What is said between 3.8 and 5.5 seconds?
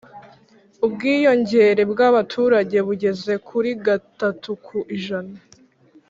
gatatu ku ijana